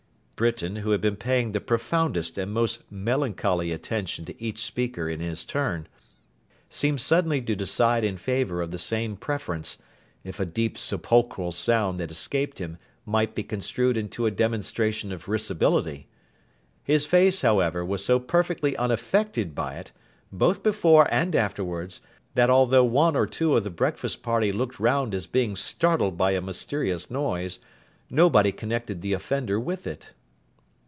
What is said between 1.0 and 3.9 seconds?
been paying the profoundest and most melancholy